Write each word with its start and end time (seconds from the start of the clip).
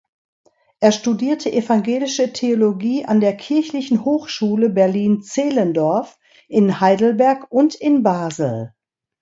Er 0.79 0.91
studierte 0.93 1.51
evangelische 1.53 2.33
Theologie 2.33 3.05
an 3.05 3.19
der 3.19 3.37
Kirchlichen 3.37 4.03
Hochschule 4.03 4.71
Berlin-Zehlendorf, 4.71 6.17
in 6.47 6.79
Heidelberg 6.79 7.45
und 7.51 7.75
in 7.75 8.01
Basel. 8.01 8.73